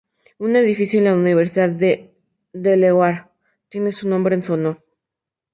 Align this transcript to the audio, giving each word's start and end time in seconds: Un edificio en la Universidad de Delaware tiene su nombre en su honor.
Un 0.39 0.55
edificio 0.55 0.97
en 0.97 1.03
la 1.05 1.13
Universidad 1.13 1.69
de 1.69 2.11
Delaware 2.53 3.25
tiene 3.69 3.91
su 3.91 4.09
nombre 4.09 4.33
en 4.33 4.41
su 4.41 4.53
honor. 4.53 4.83